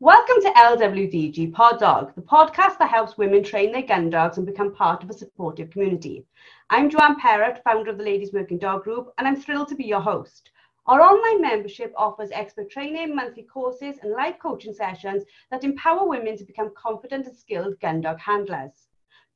[0.00, 4.46] Welcome to LWDG Pod Dog, the podcast that helps women train their gun dogs and
[4.46, 6.26] become part of a supportive community.
[6.68, 9.84] I'm Joanne Perrott, founder of the Ladies Working Dog Group, and I'm thrilled to be
[9.84, 10.50] your host.
[10.88, 16.34] Our online membership offers expert training, monthly courses, and live coaching sessions that empower women
[16.38, 18.88] to become confident and skilled gun dog handlers.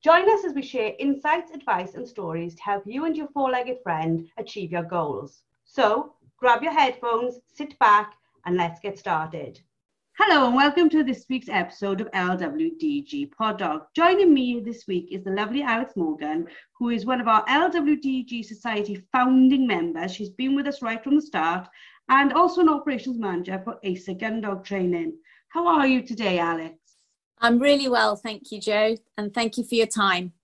[0.03, 3.51] Join us as we share insights, advice, and stories to help you and your four
[3.51, 5.43] legged friend achieve your goals.
[5.67, 8.15] So, grab your headphones, sit back,
[8.47, 9.61] and let's get started.
[10.19, 13.87] Hello and welcome to this week's episode of LWDG Pod Dog.
[13.97, 16.47] Joining me this week is the lovely Alex Morgan,
[16.79, 20.15] who is one of our LWDG Society founding members.
[20.15, 21.67] She's been with us right from the start
[22.11, 25.15] and also an operations manager for ASA Gun Dog Training.
[25.49, 26.77] How are you today, Alex?
[27.41, 30.35] I'm really well, thank you, Joe, and thank you for your time.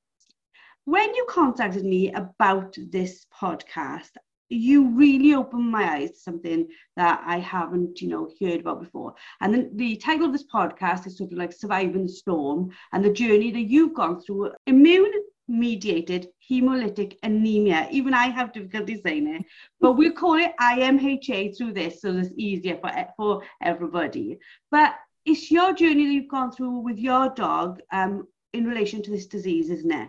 [0.86, 4.12] When you contacted me about this podcast,
[4.48, 9.14] you really opened my eyes to something that I haven't, you know, heard about before.
[9.40, 13.04] And then the title of this podcast is sort of like Surviving the Storm and
[13.04, 15.12] the journey that you've gone through immune
[15.48, 17.88] mediated hemolytic anemia.
[17.90, 19.44] Even I have difficulty saying it,
[19.80, 24.38] but we'll call it IMHA through this so it's easier for, for everybody.
[24.70, 29.10] But it's your journey that you've gone through with your dog um, in relation to
[29.10, 30.08] this disease, isn't it?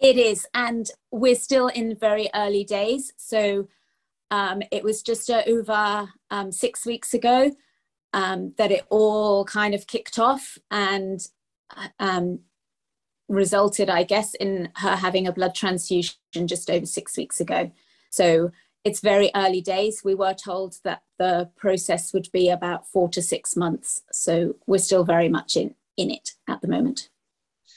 [0.00, 3.12] It is, and we're still in very early days.
[3.16, 3.68] So
[4.30, 7.50] um, it was just over um, six weeks ago
[8.12, 11.20] um, that it all kind of kicked off and
[11.98, 12.40] um,
[13.28, 16.14] resulted, I guess, in her having a blood transfusion
[16.46, 17.70] just over six weeks ago.
[18.10, 18.52] So
[18.84, 20.02] it's very early days.
[20.04, 24.02] We were told that the process would be about four to six months.
[24.12, 27.10] So we're still very much in, in it at the moment.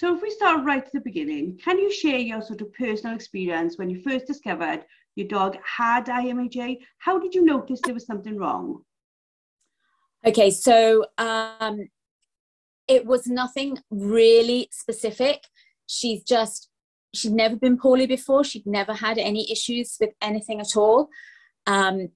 [0.01, 3.15] So if we start right at the beginning, can you share your sort of personal
[3.15, 6.79] experience when you first discovered your dog had IMHA?
[6.97, 8.81] How did you notice there was something wrong?
[10.25, 11.87] Okay, so um,
[12.87, 15.43] it was nothing really specific.
[15.85, 16.69] She's just,
[17.13, 18.43] she'd never been poorly before.
[18.43, 21.09] She'd never had any issues with anything at all.
[21.67, 22.09] Um,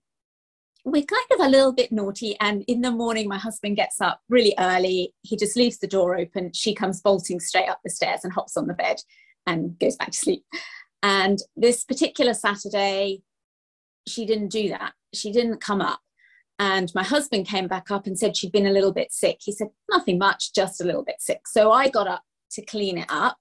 [0.85, 2.37] we're kind of a little bit naughty.
[2.39, 5.13] And in the morning, my husband gets up really early.
[5.23, 6.51] He just leaves the door open.
[6.53, 8.97] She comes bolting straight up the stairs and hops on the bed
[9.47, 10.43] and goes back to sleep.
[11.01, 13.23] And this particular Saturday,
[14.07, 14.93] she didn't do that.
[15.11, 16.01] She didn't come up.
[16.59, 19.39] And my husband came back up and said she'd been a little bit sick.
[19.41, 21.47] He said, nothing much, just a little bit sick.
[21.47, 22.21] So I got up
[22.51, 23.37] to clean it up.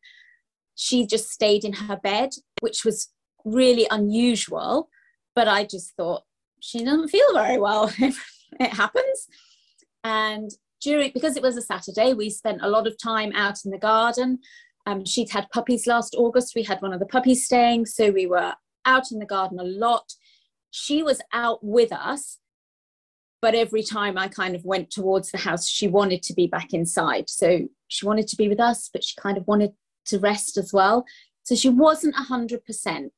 [0.77, 2.31] She just stayed in her bed,
[2.61, 3.11] which was
[3.45, 4.89] really unusual.
[5.35, 6.23] But I just thought,
[6.65, 7.93] she doesn't feel very well.
[7.99, 9.29] it happens.
[10.03, 13.71] And during, because it was a Saturday, we spent a lot of time out in
[13.71, 14.39] the garden.
[14.87, 16.55] Um, she'd had puppies last August.
[16.55, 17.87] We had one of the puppies staying.
[17.87, 18.55] So we were
[18.87, 20.15] out in the garden a lot.
[20.71, 22.39] She was out with us.
[23.43, 26.73] But every time I kind of went towards the house, she wanted to be back
[26.73, 27.29] inside.
[27.29, 29.73] So she wanted to be with us, but she kind of wanted
[30.07, 31.05] to rest as well.
[31.43, 33.11] So she wasn't 100%.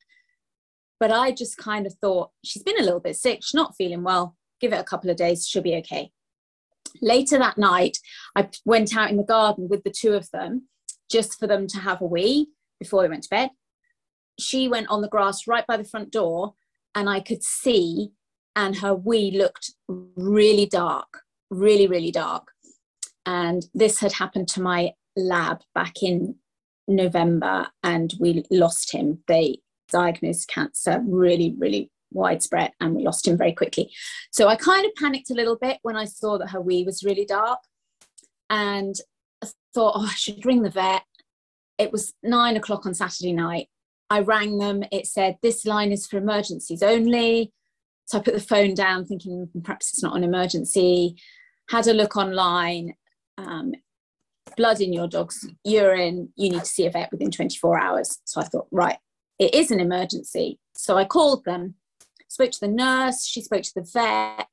[0.99, 4.03] But I just kind of thought, she's been a little bit sick, she's not feeling
[4.03, 6.11] well, give it a couple of days, she'll be okay.
[7.03, 7.99] Later that night,
[8.35, 10.69] I went out in the garden with the two of them
[11.11, 12.49] just for them to have a wee
[12.81, 13.51] before they went to bed.
[14.39, 16.55] She went on the grass right by the front door,
[16.95, 18.13] and I could see,
[18.55, 22.49] and her wee looked really dark, really, really dark.
[23.25, 26.37] And this had happened to my lab back in
[26.89, 29.23] November, and we lost him.
[29.27, 29.61] They
[29.91, 33.93] diagnosed cancer really, really widespread, and we lost him very quickly.
[34.31, 37.05] So I kind of panicked a little bit when I saw that her wee was
[37.05, 37.61] really dark,
[38.51, 38.95] and
[39.43, 41.03] I thought, oh, I should ring the vet.
[41.79, 43.69] It was nine o'clock on Saturday night.
[44.09, 44.85] I rang them.
[44.93, 47.53] It said, This line is for emergencies only.
[48.07, 51.17] So I put the phone down, thinking perhaps it's not an emergency.
[51.69, 52.95] Had a look online.
[53.37, 53.73] Um,
[54.57, 56.33] blood in your dog's urine.
[56.37, 58.19] You need to see a vet within 24 hours.
[58.25, 58.99] So I thought, right,
[59.39, 60.59] it is an emergency.
[60.75, 61.75] So I called them,
[62.29, 64.49] spoke to the nurse, she spoke to the vet,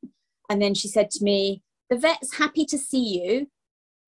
[0.50, 3.48] and then she said to me, The vet's happy to see you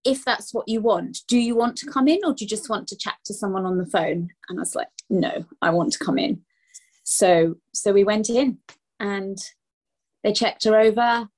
[0.04, 1.19] if that's what you want.
[1.27, 3.66] Do you want to come in or do you just want to chat to someone
[3.66, 4.30] on the phone?
[4.50, 6.42] And I was like, No, I want to come in.
[7.04, 8.60] So so we went in
[9.00, 9.38] and
[10.24, 11.30] they checked her over.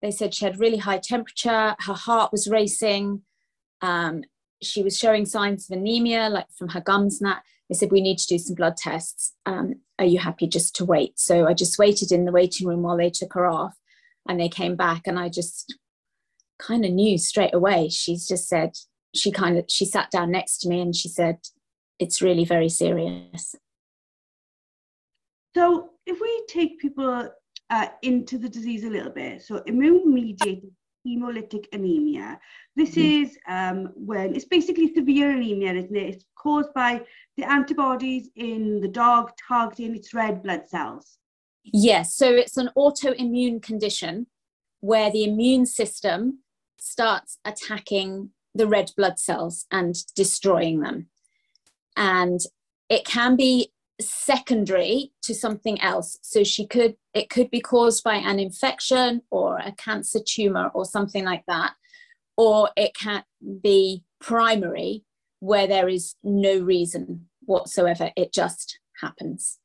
[0.00, 3.22] They said she had really high temperature, her heart was racing,
[3.82, 4.22] um,
[4.62, 7.42] she was showing signs of anemia, like from her gums and that.
[7.68, 9.34] They said, We need to do some blood tests.
[9.46, 11.18] Um, are you happy just to wait?
[11.18, 13.76] So I just waited in the waiting room while they took her off
[14.26, 15.02] and they came back.
[15.06, 15.76] And I just
[16.58, 17.88] kind of knew straight away.
[17.88, 18.72] She's just said,
[19.14, 21.38] she kind of she sat down next to me and she said
[21.98, 23.54] it's really very serious
[25.54, 27.28] so if we take people
[27.70, 30.70] uh, into the disease a little bit so immune mediated
[31.06, 32.38] hemolytic anemia
[32.76, 33.22] this mm.
[33.22, 37.00] is um, when it's basically severe anemia isn't it it's caused by
[37.36, 41.18] the antibodies in the dog targeting its red blood cells
[41.64, 44.26] yes so it's an autoimmune condition
[44.80, 46.38] where the immune system
[46.78, 51.08] starts attacking the red blood cells and destroying them.
[51.96, 52.40] And
[52.88, 56.18] it can be secondary to something else.
[56.22, 60.84] So she could, it could be caused by an infection or a cancer tumor or
[60.84, 61.74] something like that.
[62.36, 63.24] Or it can
[63.62, 65.04] be primary
[65.40, 68.10] where there is no reason whatsoever.
[68.16, 69.58] It just happens.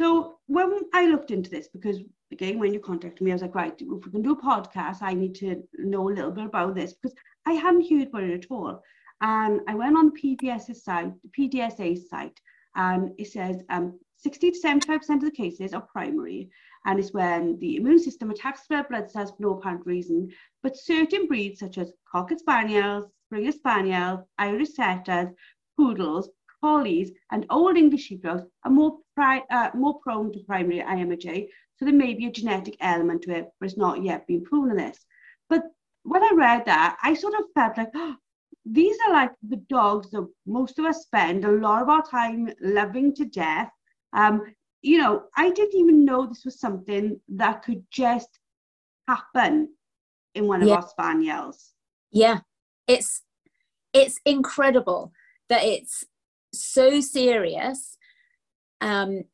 [0.00, 2.00] So when I looked into this, because
[2.32, 4.98] again, when you contacted me, I was like, right, if we can do a podcast,
[5.00, 7.16] I need to know a little bit about this because
[7.46, 8.82] I hadn't heard about it at all.
[9.20, 12.38] And I went on the PDS's site, PDSA's site,
[12.76, 16.50] and it says um, 60 to 75% of the cases are primary,
[16.86, 20.30] and it's when the immune system attacks red blood cells for no apparent reason.
[20.62, 25.28] But certain breeds, such as Cocker Spaniels, Springer Spaniels, Irish Setters,
[25.76, 26.30] Poodles,
[26.62, 31.84] Collies, and Old English Sheepdogs are more, pri- uh, more prone to primary IMHA, so
[31.84, 35.04] there may be a genetic element to it, but it's not yet been proven this.
[35.50, 35.64] But
[36.04, 38.16] when I read that, I sort of felt like, oh,
[38.68, 42.52] these are like the dogs that most of us spend a lot of our time
[42.60, 43.70] loving to death.
[44.12, 44.42] Um,
[44.82, 48.40] you know, I didn't even know this was something that could just
[49.08, 49.68] happen
[50.34, 50.74] in one of yeah.
[50.76, 51.72] our spaniels.
[52.10, 52.40] Yeah,
[52.88, 53.22] it's
[53.92, 55.12] it's incredible
[55.48, 56.04] that it's
[56.52, 57.96] so serious
[58.80, 59.24] um,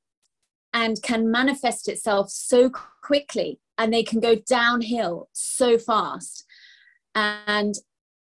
[0.74, 2.70] and can manifest itself so
[3.02, 6.44] quickly and they can go downhill so fast.
[7.14, 7.74] And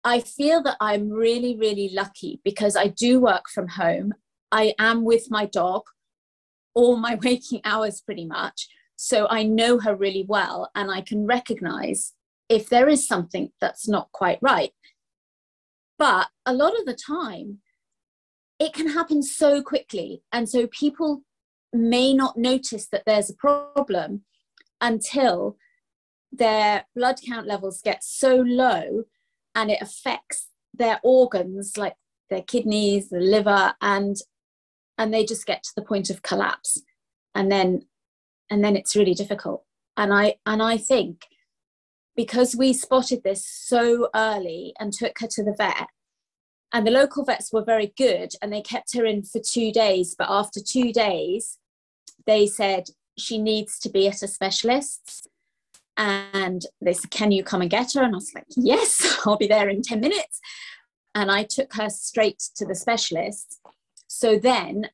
[0.03, 4.13] I feel that I'm really, really lucky because I do work from home.
[4.51, 5.83] I am with my dog
[6.73, 8.67] all my waking hours pretty much.
[8.95, 12.13] So I know her really well and I can recognize
[12.49, 14.71] if there is something that's not quite right.
[15.97, 17.59] But a lot of the time,
[18.59, 20.21] it can happen so quickly.
[20.31, 21.23] And so people
[21.71, 24.23] may not notice that there's a problem
[24.79, 25.57] until
[26.31, 29.03] their blood count levels get so low
[29.55, 31.95] and it affects their organs like
[32.29, 34.17] their kidneys the liver and
[34.97, 36.81] and they just get to the point of collapse.
[37.35, 37.85] And then
[38.49, 39.63] and then it's really difficult.
[39.97, 41.27] And i and i think
[42.15, 45.87] because we spotted this so early and took her to the vet
[46.71, 50.15] and the local vets were very good and they kept her in for two days
[50.17, 51.59] but after two days
[52.25, 52.85] they said
[53.17, 55.27] she needs to be at a specialist's
[55.97, 58.03] and they said can you come and get her?
[58.03, 60.39] And i was like yes i'll be there in 10 minutes.
[61.15, 63.59] And i took her straight to the specialist.
[64.07, 64.89] So then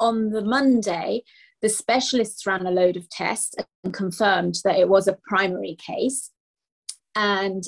[0.00, 1.22] on the monday
[1.64, 3.54] the specialists ran a load of tests
[3.84, 6.30] and confirmed that it was a primary case.
[7.16, 7.64] And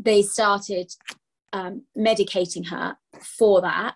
[0.00, 0.90] they started
[1.52, 3.94] um, medicating her for that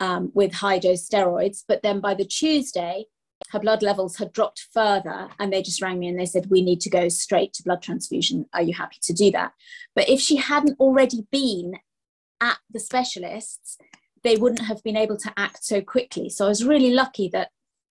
[0.00, 1.62] um, with high dose steroids.
[1.68, 3.04] But then by the tuesday
[3.48, 6.62] her blood levels had dropped further and they just rang me and they said we
[6.62, 8.46] need to go straight to blood transfusion.
[8.52, 9.52] Are you happy to do that?
[9.94, 11.74] But if she hadn't already been
[12.40, 13.76] at the specialists
[14.22, 16.28] they wouldn't have been able to act so quickly.
[16.28, 17.50] So i was really lucky that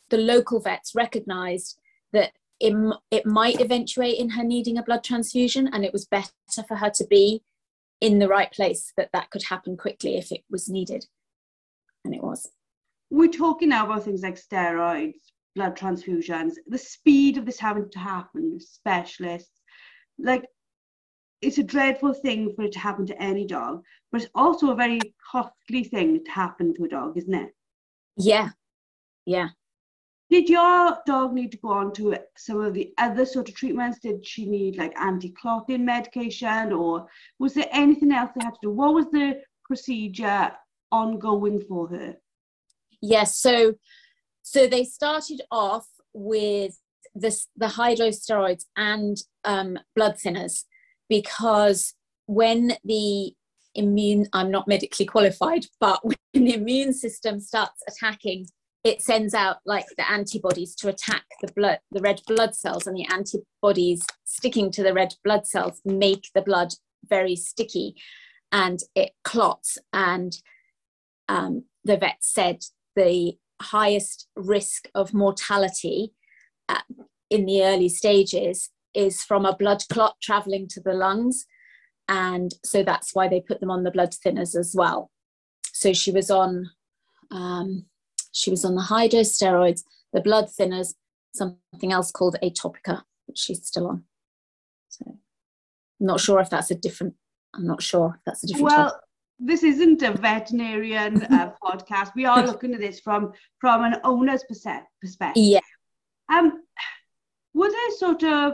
[0.10, 1.80] the local vets recognized
[2.14, 2.74] that it,
[3.12, 6.30] it might eventuate in her needing a blood transfusion and it was better
[6.68, 7.42] for her to be
[8.02, 11.06] in the right place that that could happen quickly if it was needed.
[12.06, 12.50] And it was.
[13.10, 15.16] We're talking now about things like steroids
[15.56, 19.62] blood transfusions, the speed of this having to happen, specialists,
[20.18, 20.46] like
[21.42, 24.76] it's a dreadful thing for it to happen to any dog, but it's also a
[24.76, 25.00] very
[25.32, 27.50] costly thing to happen to a dog, isn't it?
[28.18, 28.50] Yeah,
[29.26, 29.50] yeah.
[30.30, 34.00] Did your dog need to go on to some of the other sort of treatments?
[34.00, 37.08] Did she need like anti-clotting medication, or
[37.40, 38.70] was there anything else they had to do?
[38.70, 40.52] What was the procedure
[40.92, 42.16] ongoing for her?
[43.02, 43.74] Yes, so
[44.50, 46.76] so they started off with
[47.14, 50.64] the high dose steroids and um, blood thinners
[51.08, 51.94] because
[52.26, 53.34] when the
[53.76, 58.48] immune, I'm not medically qualified, but when the immune system starts attacking,
[58.84, 62.98] it sends out like the antibodies to attack the blood, the red blood cells, and
[62.98, 66.70] the antibodies sticking to the red blood cells make the blood
[67.08, 67.94] very sticky
[68.52, 69.78] and it clots.
[69.94, 70.36] And
[71.28, 72.64] um, the vet said
[72.96, 76.14] the highest risk of mortality
[76.68, 76.84] at,
[77.30, 81.46] in the early stages is from a blood clot traveling to the lungs.
[82.08, 85.12] and so that's why they put them on the blood thinners as well
[85.74, 86.70] so she was on
[87.32, 87.86] um,
[88.32, 90.96] she was on the high dose steroids the blood thinners
[91.34, 94.04] something else called atopica which she's still on
[94.90, 97.14] so i'm not sure if that's a different
[97.54, 99.00] i'm not sure if that's a different well.
[99.40, 102.12] This isn't a veterinarian uh, podcast.
[102.16, 105.34] We are looking at this from from an owner's perspective.
[105.36, 105.60] Yeah.
[106.32, 106.64] Um
[107.54, 108.54] were there sort of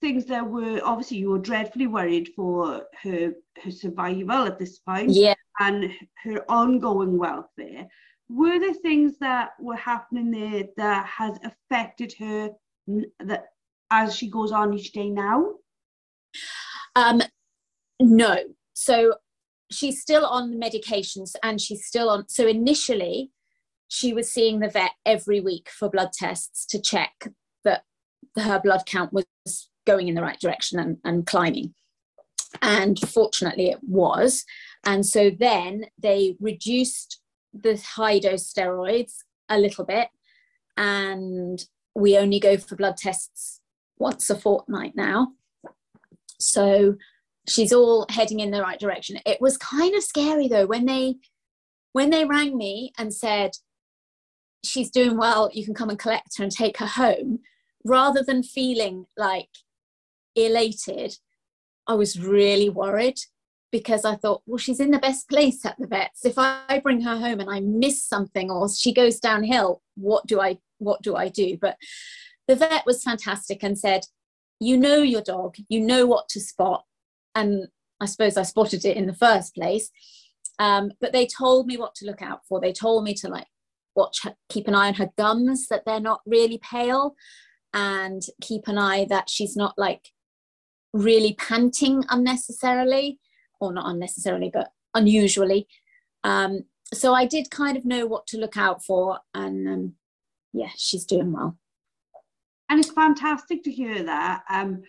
[0.00, 5.10] things that were obviously you were dreadfully worried for her her survival at this point
[5.10, 5.34] yeah.
[5.60, 5.92] and
[6.24, 7.86] her ongoing welfare?
[8.28, 12.50] Were there things that were happening there that has affected her
[13.20, 13.46] that
[13.90, 15.52] as she goes on each day now?
[16.96, 17.22] Um
[18.00, 18.38] no.
[18.72, 19.14] So
[19.72, 23.30] she's still on the medications and she's still on so initially
[23.88, 27.28] she was seeing the vet every week for blood tests to check
[27.62, 27.84] that
[28.38, 29.26] her blood count was
[29.86, 31.74] going in the right direction and, and climbing.
[32.60, 34.44] And fortunately, it was.
[34.84, 37.20] And so then they reduced
[37.52, 40.08] the high dose steroids a little bit.
[40.76, 41.62] And
[41.94, 43.60] we only go for blood tests
[43.98, 45.28] once a fortnight now.
[46.38, 46.96] So
[47.48, 49.18] she's all heading in the right direction.
[49.26, 51.16] It was kind of scary though when they
[51.92, 53.52] when they rang me and said
[54.64, 57.40] she's doing well, you can come and collect her and take her home,
[57.84, 59.48] rather than feeling like
[60.34, 61.18] elated,
[61.86, 63.18] I was really worried
[63.70, 66.24] because I thought, well, she's in the best place at the vets.
[66.24, 70.40] If I bring her home and I miss something or she goes downhill, what do
[70.40, 71.56] I what do I do?
[71.60, 71.76] But
[72.48, 74.06] the vet was fantastic and said,
[74.60, 76.84] you know your dog, you know what to spot.
[77.34, 77.68] And
[78.00, 79.90] I suppose I spotted it in the first place.
[80.58, 82.60] Um, but they told me what to look out for.
[82.60, 83.46] They told me to like
[83.96, 87.14] watch, keep an eye on her gums, that they're not really pale,
[87.74, 90.08] and keep an eye that she's not like
[90.92, 93.18] really panting unnecessarily,
[93.60, 95.66] or not unnecessarily, but unusually.
[96.24, 99.94] Um, so I did kind of know what to look out for, and um,
[100.52, 101.56] yeah, she's doing well.
[102.68, 104.82] And it's fantastic to hear that, um,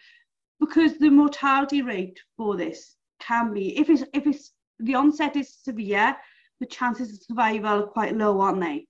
[0.60, 5.56] because the mortality rate for this can be, if it's if it's the onset is
[5.62, 6.16] severe,
[6.60, 8.86] the chances of survival are quite low, aren't they?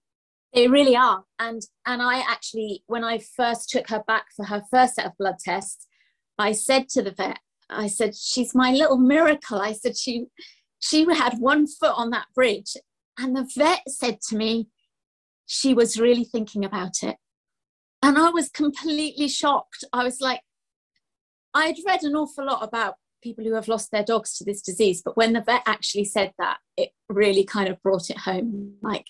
[0.54, 1.24] They really are.
[1.40, 5.18] And and I actually, when I first took her back for her first set of
[5.18, 5.88] blood tests,
[6.38, 7.40] I said to the vet,
[7.70, 9.60] I said, she's my little miracle.
[9.60, 10.26] I said, she,
[10.80, 12.76] she had one foot on that bridge.
[13.18, 14.68] And the vet said to me,
[15.46, 17.18] she was really thinking about it.
[18.02, 19.84] And I was completely shocked.
[19.94, 20.42] I was like,
[21.54, 24.62] I had read an awful lot about people who have lost their dogs to this
[24.62, 28.76] disease, but when the vet actually said that, it really kind of brought it home
[28.82, 29.06] like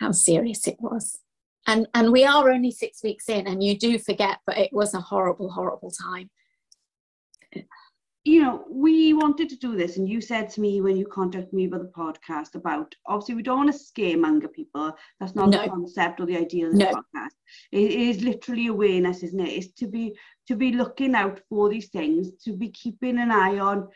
[0.00, 1.20] how serious it was.
[1.66, 4.94] And and we are only six weeks in and you do forget but it was
[4.94, 6.28] a horrible horrible time.
[8.24, 11.52] You know we wanted to do this and you said to me when you contacted
[11.52, 14.96] me about the podcast about obviously we don't want to scaremonger people.
[15.20, 15.62] That's not no.
[15.62, 16.86] the concept or the idea of the no.
[16.86, 17.36] podcast.
[17.70, 19.50] It is literally awareness isn't it?
[19.50, 20.16] It's to be
[20.48, 23.88] to be looking out for these things to be keeping an eye on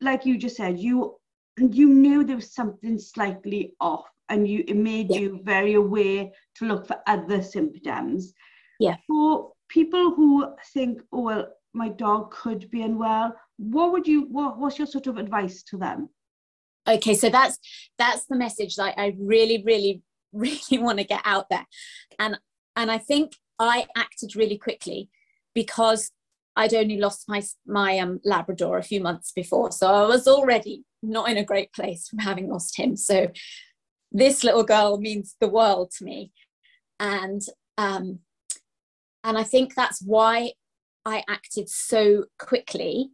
[0.00, 1.16] like you just said you
[1.58, 5.20] you knew there was something slightly off and you it made yeah.
[5.20, 8.32] you very aware to look for other symptoms.
[8.78, 8.96] Yeah.
[9.06, 14.58] For people who think, oh well, my dog could be unwell, what would you what
[14.58, 16.08] what's your sort of advice to them?
[16.88, 17.58] Okay, so that's
[17.98, 21.66] that's the message that I really, really, really want to get out there.
[22.18, 22.38] And
[22.74, 25.08] and I think I acted really quickly
[25.56, 26.12] because
[26.54, 30.84] I'd only lost my my um, Labrador a few months before, so I was already
[31.02, 32.96] not in a great place from having lost him.
[32.96, 33.28] So
[34.12, 36.30] this little girl means the world to me.
[37.00, 37.42] And
[37.76, 38.20] um,
[39.24, 40.52] and i think that's why
[41.04, 43.10] i acted so quickly.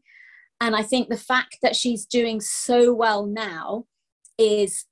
[0.61, 3.87] And i think the fact that she's doing so well now
[4.39, 4.85] is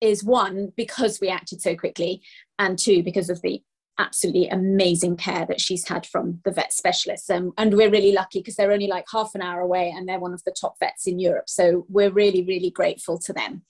[0.00, 2.22] is one because we acted so quickly
[2.58, 3.62] and two because of the
[3.98, 8.56] absolutely amazing care that she's had from the vet specialists and we're really lucky because
[8.56, 11.18] they're only like half an hour away and they're one of the top vets in
[11.18, 13.62] europe so we're really really grateful to them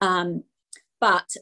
[0.00, 0.44] um,
[1.00, 1.36] but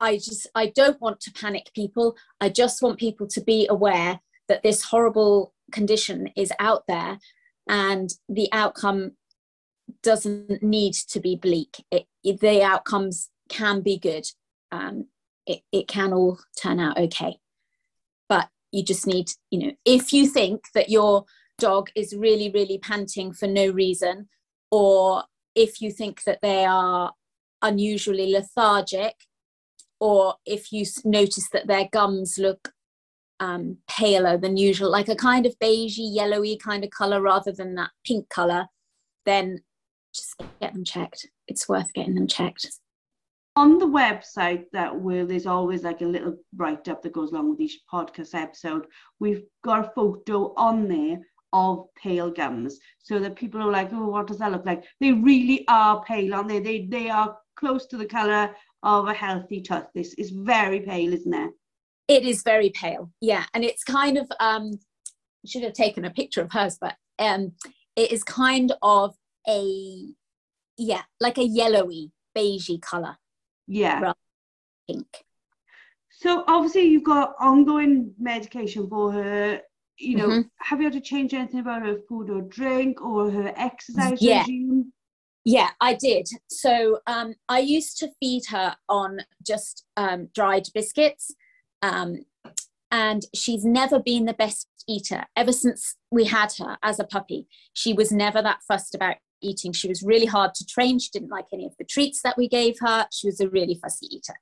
[0.00, 2.16] I just I don't want to panic people.
[2.40, 7.18] I just want people to be aware that this horrible condition is out there
[7.68, 9.12] and the outcome
[10.02, 11.84] doesn't need to be bleak.
[11.90, 14.26] It, the outcomes can be good.
[14.70, 15.06] Um,
[15.46, 17.38] it, it can all turn out okay.
[18.28, 21.24] But you just need, you know, if you think that your
[21.58, 24.28] dog is really, really panting for no reason,
[24.70, 25.24] or
[25.54, 27.12] if you think that they are
[27.62, 29.14] unusually lethargic,
[30.00, 32.72] or if you notice that their gums look
[33.40, 37.74] um, paler than usual, like a kind of beigey, yellowy kind of color rather than
[37.74, 38.66] that pink color,
[39.24, 39.60] then
[40.14, 41.28] just get them checked.
[41.48, 42.80] It's worth getting them checked.
[43.56, 47.50] On the website that where there's always like a little write up that goes along
[47.50, 48.86] with each podcast episode,
[49.20, 51.18] we've got a photo on there
[51.52, 54.84] of pale gums so that people are like, oh, what does that look like?
[55.00, 56.58] They really are pale, aren't they?
[56.58, 59.86] They they are close to the colour of a healthy tooth.
[59.94, 61.50] This is very pale, isn't it?
[62.08, 63.44] It is very pale, yeah.
[63.54, 64.80] And it's kind of um
[65.46, 67.52] should have taken a picture of hers, but um
[67.94, 69.14] it is kind of
[69.48, 70.08] a
[70.76, 73.16] yeah, like a yellowy, beigey colour.
[73.66, 74.12] Yeah.
[74.88, 75.06] Pink.
[76.10, 79.60] So obviously you've got ongoing medication for her
[79.98, 80.40] you know, mm-hmm.
[80.60, 84.40] have you had to change anything about her food or drink or her exercise yeah.
[84.40, 84.92] regime?
[85.44, 86.26] Yeah, I did.
[86.48, 91.34] So um, I used to feed her on just um, dried biscuits.
[91.82, 92.24] Um,
[92.90, 97.46] and she's never been the best eater ever since we had her as a puppy.
[97.72, 99.72] She was never that fussed about eating.
[99.72, 100.98] She was really hard to train.
[100.98, 103.06] She didn't like any of the treats that we gave her.
[103.12, 104.34] She was a really fussy eater.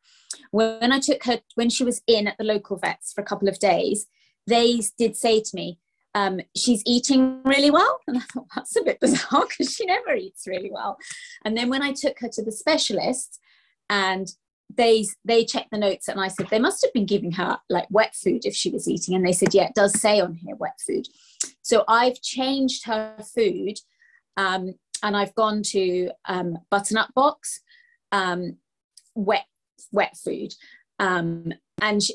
[0.51, 3.49] When I took her, when she was in at the local vets for a couple
[3.49, 4.07] of days,
[4.47, 5.79] they did say to me,
[6.15, 7.99] um, she's eating really well.
[8.07, 10.99] And I thought, that's a bit bizarre because she never eats really well.
[11.45, 13.39] And then when I took her to the specialist
[13.89, 14.29] and
[14.75, 17.87] they they checked the notes and I said, they must have been giving her like
[17.91, 19.15] wet food if she was eating.
[19.15, 21.07] And they said, yeah, it does say on here wet food.
[21.63, 23.79] So I've changed her food
[24.37, 27.61] um, and I've gone to um, butternut box,
[28.13, 28.57] um,
[29.15, 29.45] wet
[29.91, 30.55] wet food.
[30.99, 32.15] Um, and she,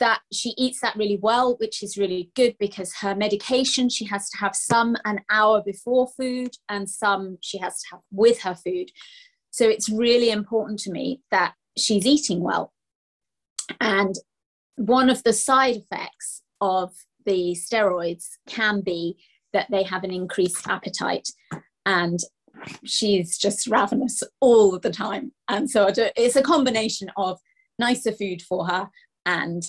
[0.00, 4.30] that she eats that really well, which is really good because her medication she has
[4.30, 8.54] to have some an hour before food and some she has to have with her
[8.54, 8.90] food.
[9.50, 12.72] So it's really important to me that she's eating well.
[13.80, 14.14] And
[14.76, 16.92] one of the side effects of
[17.26, 19.16] the steroids can be
[19.52, 21.28] that they have an increased appetite
[21.88, 22.20] and
[22.84, 25.32] she's just ravenous all the time.
[25.48, 27.40] And so it's a combination of
[27.78, 28.90] nicer food for her
[29.26, 29.64] and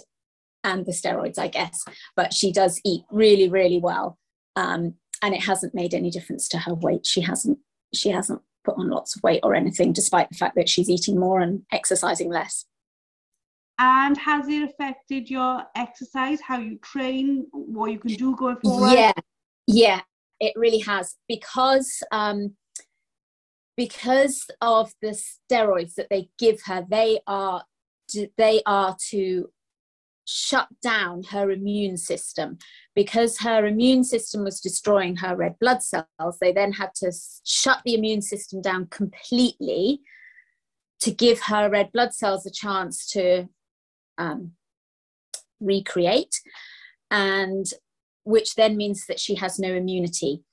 [0.65, 1.83] and the steroids, I guess.
[2.17, 4.19] But she does eat really, really well,
[4.57, 7.05] um, and it hasn't made any difference to her weight.
[7.05, 7.57] She hasn't
[7.93, 11.17] she hasn't put on lots of weight or anything, despite the fact that she's eating
[11.17, 12.65] more and exercising less.
[13.81, 18.91] And has it affected your exercise, how you train, what you can do going forward?
[18.91, 19.13] Yeah,
[19.67, 20.01] yeah,
[20.39, 22.55] it really has because um,
[23.79, 25.17] because of the
[25.49, 26.85] steroids that they give her.
[26.89, 27.63] They are
[28.37, 29.49] they are to
[30.25, 32.57] shut down her immune system
[32.93, 37.11] because her immune system was destroying her red blood cells they then had to
[37.43, 40.01] shut the immune system down completely
[40.99, 43.47] to give her red blood cells a chance to
[44.19, 44.51] um,
[45.59, 46.39] recreate
[47.09, 47.73] and
[48.29, 50.43] which then means that she has no immunity.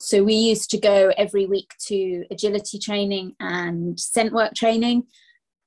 [0.00, 5.04] So we used to go every week to agility training and scent work training.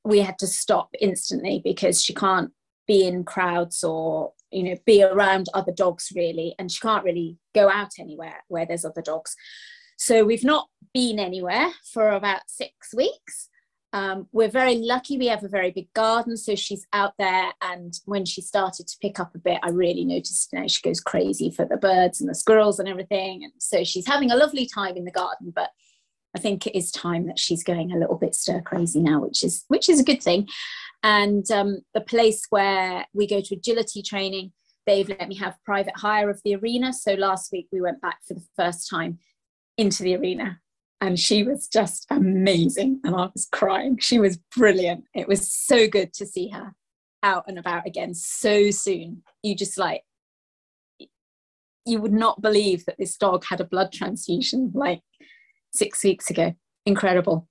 [0.04, 2.52] We had to stop instantly because she can't
[2.86, 7.38] be in crowds or you know be around other dogs really and she can't really
[7.56, 9.34] go out anywhere where there's other dogs.
[9.97, 13.47] So we've not been anywhere for about six weeks
[13.93, 17.99] um, we're very lucky we have a very big garden so she's out there and
[18.06, 20.99] when she started to pick up a bit i really noticed you know she goes
[20.99, 24.65] crazy for the birds and the squirrels and everything and so she's having a lovely
[24.65, 25.69] time in the garden but
[26.36, 29.43] i think it is time that she's going a little bit stir crazy now which
[29.43, 30.47] is which is a good thing
[31.03, 34.53] and um, the place where we go to agility training,
[34.88, 36.93] they've let me have private hire of the arena.
[36.93, 39.19] So last week we went back for the first time
[39.77, 40.60] into the arena
[41.04, 43.98] and she was just amazing and I was crying.
[44.00, 45.04] She was brilliant.
[45.13, 46.74] It was so good to see her
[47.22, 49.22] out and about again so soon.
[49.44, 50.04] You just like,
[51.86, 55.02] you would not believe that this dog had a blood transfusion like
[55.74, 56.56] six weeks ago.
[56.86, 57.50] Incredible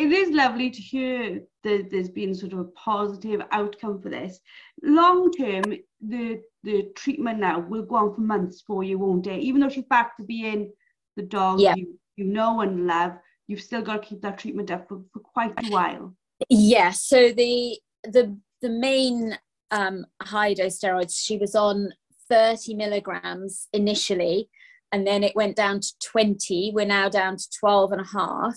[0.00, 4.40] it is lovely to hear that there's been sort of a positive outcome for this.
[4.82, 5.64] Long term,
[6.00, 9.40] the the treatment now will go on for months for you, won't it?
[9.40, 10.72] Even though she's back to being
[11.16, 11.74] the dog yeah.
[11.76, 13.12] you, you know and love,
[13.48, 16.14] you've still got to keep that treatment up for, for quite a while.
[16.48, 16.90] Yeah.
[16.90, 19.38] So the the the main
[19.70, 21.90] um, high dose steroids she was on
[22.28, 24.50] 30 milligrams initially,
[24.92, 26.72] and then it went down to 20.
[26.74, 28.56] We're now down to 12 and a half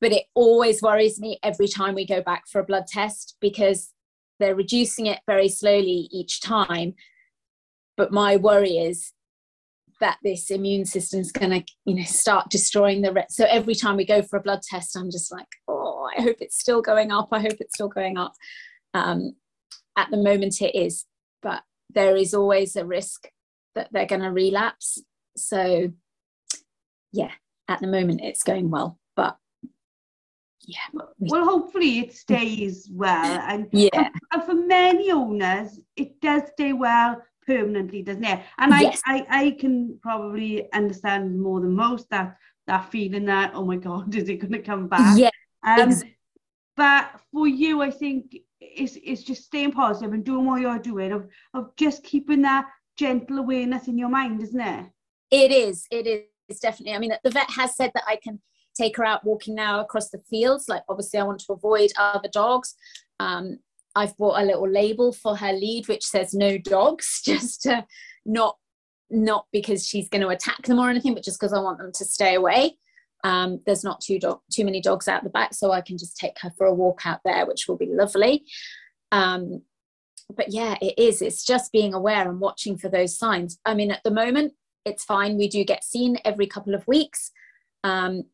[0.00, 3.94] but it always worries me every time we go back for a blood test because
[4.40, 6.92] they're reducing it very slowly each time
[7.96, 9.12] but my worry is
[10.02, 13.74] that this immune system is going to you know start destroying the re- so every
[13.74, 16.82] time we go for a blood test i'm just like oh i hope it's still
[16.82, 18.34] going up i hope it's still going up
[18.92, 19.34] um,
[19.96, 21.06] at the moment it is
[21.42, 21.62] but
[21.94, 23.28] there is always a risk
[23.74, 25.02] that they're going to relapse.
[25.36, 25.92] So,
[27.12, 27.30] yeah,
[27.68, 29.36] at the moment it's going well, but
[30.66, 30.78] yeah.
[31.18, 37.20] Well, hopefully it stays well, and yeah, and for many owners, it does stay well
[37.46, 38.40] permanently, doesn't it?
[38.58, 39.00] And yes.
[39.06, 43.76] I, I, I can probably understand more than most that that feeling that oh my
[43.76, 45.18] god, is it going to come back?
[45.18, 45.30] Yeah.
[45.64, 46.16] Um, exactly.
[46.76, 51.12] But for you, I think it's it's just staying positive and doing what you're doing
[51.12, 54.86] of of just keeping that gentle awareness in your mind, isn't it?
[55.30, 55.86] It is.
[55.90, 56.06] It
[56.48, 56.94] is definitely.
[56.94, 58.40] I mean, the vet has said that I can
[58.74, 60.68] take her out walking now across the fields.
[60.68, 62.74] Like, obviously, I want to avoid other dogs.
[63.20, 63.58] Um,
[63.94, 67.86] I've bought a little label for her lead which says no dogs, just to
[68.24, 68.56] not
[69.10, 71.92] not because she's going to attack them or anything, but just because I want them
[71.92, 72.78] to stay away.
[73.24, 76.16] Um, there's not too dog too many dogs out the back, so I can just
[76.16, 78.44] take her for a walk out there, which will be lovely.
[79.12, 79.62] Um,
[80.34, 81.22] but yeah, it is.
[81.22, 83.58] It's just being aware and watching for those signs.
[83.64, 85.36] I mean, at the moment, it's fine.
[85.36, 87.30] We do get seen every couple of weeks.
[87.84, 88.24] Um,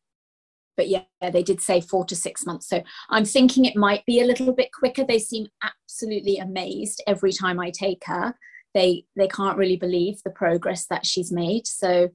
[0.78, 2.68] but yeah, they did say four to six months.
[2.68, 5.04] So I'm thinking it might be a little bit quicker.
[5.04, 8.34] They seem absolutely amazed every time I take her.
[8.74, 11.66] They they can't really believe the progress that she's made.
[11.66, 12.10] So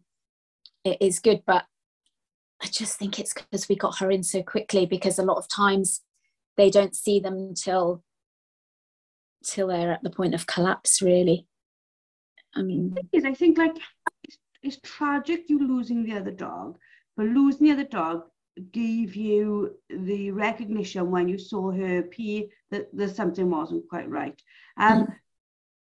[0.85, 1.65] it is good, but
[2.61, 5.49] I just think it's because we got her in so quickly because a lot of
[5.49, 6.01] times
[6.55, 8.01] they don't see them until
[9.43, 11.47] till they're at the point of collapse really.
[12.55, 12.95] I mean
[13.25, 13.75] I think like
[14.61, 16.77] it's tragic you losing the other dog,
[17.17, 18.23] but losing the other dog
[18.71, 24.39] gave you the recognition when you saw her pee that, that something wasn't quite right.
[24.77, 25.15] Um, mm.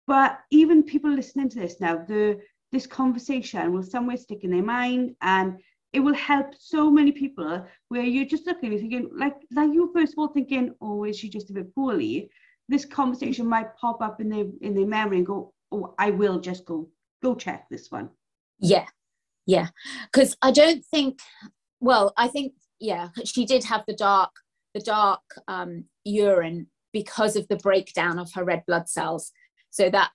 [0.06, 2.40] But even people listening to this now, the
[2.72, 5.58] this conversation will somewhere stick in their mind and
[5.92, 9.90] it will help so many people where you're just looking and thinking, like, like you
[9.92, 12.30] first of all thinking, oh, is she just a bit poorly?
[12.68, 16.38] This conversation might pop up in their in their memory and go, oh, I will
[16.38, 16.88] just go
[17.22, 18.10] go check this one.
[18.60, 18.86] Yeah,
[19.46, 19.68] yeah,
[20.12, 21.18] because I don't think
[21.80, 24.30] well i think yeah she did have the dark
[24.74, 29.32] the dark um, urine because of the breakdown of her red blood cells.
[29.70, 30.10] So that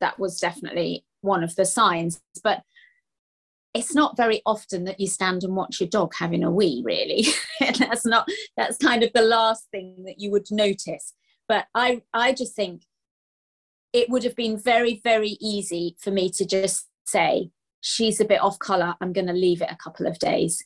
[0.00, 2.62] that was definitely one of the signs but
[3.74, 7.26] it's not very often that you stand and watch your dog having a wee really.
[7.78, 11.14] That's not that's kind of the last thing that you would notice.
[11.48, 12.82] But i i just think
[13.92, 17.50] it would have been very very easy for me to just say
[17.80, 20.64] she's a bit off color i'm going to leave it a couple of days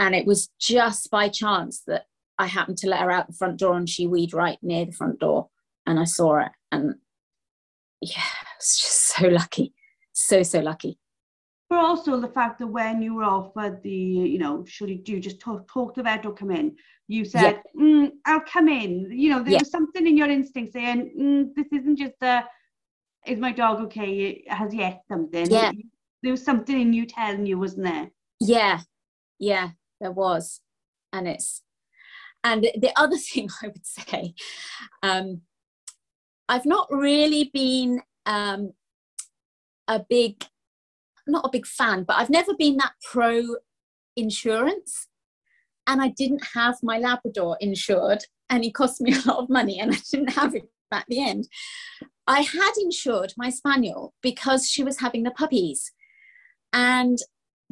[0.00, 2.06] and it was just by chance that
[2.38, 4.92] I happened to let her out the front door and she weed right near the
[4.92, 5.50] front door
[5.86, 6.94] and I saw it and
[8.00, 8.22] yeah,
[8.56, 9.74] it's just so lucky.
[10.12, 10.98] So, so lucky.
[11.68, 15.20] But also the fact that when you were offered the, you know, should you do
[15.20, 17.82] just talk, talk to vet or come in, you said, yeah.
[17.82, 19.10] mm, I'll come in.
[19.12, 19.58] You know, there yeah.
[19.58, 22.44] was something in your instinct saying, mm, this isn't just a,
[23.26, 24.44] is my dog okay?
[24.48, 25.50] Has yet something?
[25.50, 25.72] Yeah.
[26.22, 28.10] There was something in you telling you, wasn't there?
[28.40, 28.80] Yeah.
[29.38, 30.60] Yeah there was
[31.12, 31.62] and it's
[32.44, 34.34] and the other thing i would say
[35.02, 35.42] um,
[36.48, 38.72] i've not really been um,
[39.88, 40.44] a big
[41.26, 43.42] not a big fan but i've never been that pro
[44.16, 45.08] insurance
[45.86, 49.78] and i didn't have my labrador insured and it cost me a lot of money
[49.78, 51.48] and i didn't have it at the end.
[52.26, 55.92] I had insured my spaniel because she was having the puppies
[56.72, 57.18] and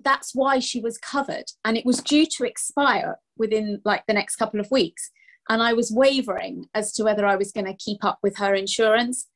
[0.04, 1.44] that's why she was covered.
[1.64, 5.10] And it was due to expire within like the next couple of weeks.
[5.48, 8.54] And i was wavering as to whether i was going to keep up with her
[8.54, 9.28] insurance.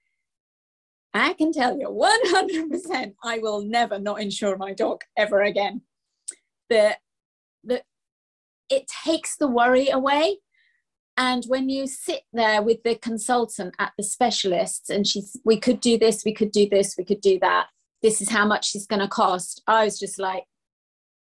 [1.14, 5.82] I can tell you 100% i will never not insure my dog ever again.
[6.68, 6.96] The,
[7.64, 7.82] the
[8.68, 10.38] it takes the worry away.
[11.18, 15.80] And when you sit there with the consultant at the specialists and she's we could
[15.80, 17.66] do this we could do this we could do that.
[18.02, 20.44] This is how much it's going to cost i was just like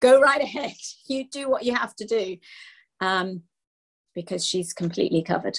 [0.01, 0.73] go right ahead.
[1.09, 2.37] You do what you have to do
[3.01, 3.43] um,
[4.15, 5.59] because she's completely covered.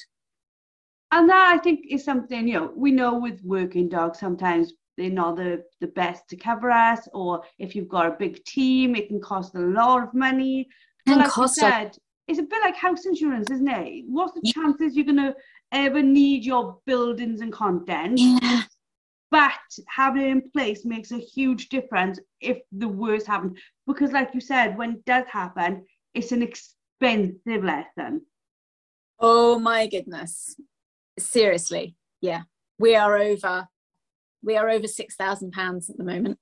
[1.11, 5.09] And that I think is something, you know, we know with working dogs, sometimes they're
[5.09, 9.07] not the, the best to cover us, or if you've got a big team, it
[9.07, 10.67] can cost a lot of money.
[11.07, 14.03] And like cost said, a- it's a bit like house insurance, isn't it?
[14.07, 15.35] What's the chances you're going to
[15.71, 18.19] ever need your buildings and content?
[18.19, 18.63] Yeah
[19.31, 19.51] but
[19.87, 23.59] having it in place makes a huge difference if the worst happens.
[23.85, 28.21] Because like you said when it does happen it's an expensive lesson.
[29.19, 30.55] Oh my goodness.
[31.17, 31.95] Seriously.
[32.21, 32.43] Yeah.
[32.79, 33.67] We are over
[34.41, 36.37] we are over six thousand pounds at the moment.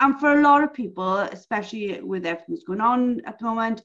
[0.00, 3.82] And for a lot of people especially with everything that's going on at the moment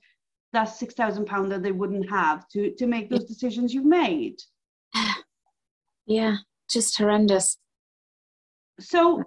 [0.52, 4.38] that's six thousand pounds that they wouldn't have to to make those decisions you've made.
[6.06, 6.36] Yeah.
[6.70, 7.58] Just horrendous
[8.84, 9.24] so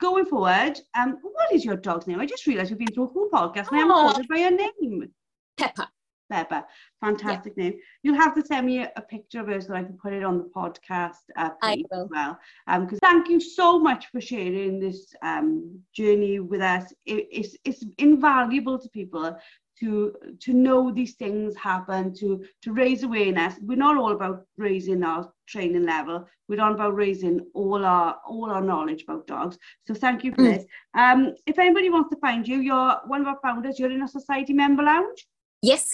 [0.00, 2.20] going forward, um, what is your dog's name?
[2.20, 4.40] I just realised we've been through a whole podcast and I haven't called her by
[4.40, 5.10] her name.
[5.56, 5.86] Pepper.
[6.30, 6.64] Pepper,
[7.02, 7.64] fantastic yeah.
[7.64, 7.78] name.
[8.02, 10.24] You'll have to send me a, a, picture of her so I can put it
[10.24, 12.38] on the podcast uh, page as well.
[12.66, 16.92] Um, because thank you so much for sharing this um journey with us.
[17.04, 19.36] It, it's it's invaluable to people
[19.80, 23.54] to to know these things happen to to raise awareness.
[23.60, 26.26] We're not all about raising our training level.
[26.48, 29.58] We're not about raising all our all our knowledge about dogs.
[29.86, 30.54] So thank you for mm.
[30.54, 30.64] this.
[30.94, 33.78] Um if anybody wants to find you you're one of our founders.
[33.78, 35.26] You're in a society member lounge?
[35.62, 35.88] Yes.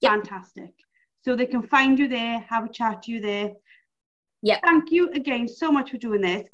[0.00, 0.12] Yep.
[0.12, 0.72] fantastic.
[1.22, 3.52] So they can find you there have a chat to you there.
[4.42, 6.48] Yeah thank you again so much for doing this